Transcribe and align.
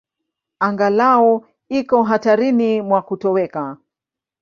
Angalau 0.59 1.45
iko 1.79 2.03
hatarini 2.03 2.81
mwa 2.81 3.01
kutoweka. 3.01 3.77